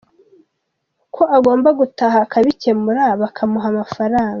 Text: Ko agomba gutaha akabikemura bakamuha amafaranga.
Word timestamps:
Ko 1.15 1.23
agomba 1.37 1.69
gutaha 1.79 2.17
akabikemura 2.25 3.03
bakamuha 3.21 3.65
amafaranga. 3.73 4.29